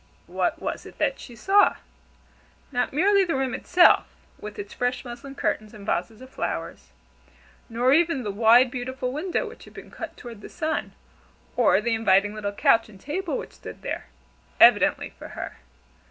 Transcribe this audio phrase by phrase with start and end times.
[0.25, 1.75] What was it that she saw?
[2.71, 4.07] Not merely the room itself,
[4.39, 6.89] with its fresh muslin curtains and vases of flowers.
[7.69, 10.93] Nor even the wide, beautiful window which had been cut toward the sun,
[11.55, 14.07] or the inviting little couch and table which stood there,
[14.59, 15.57] evidently for her.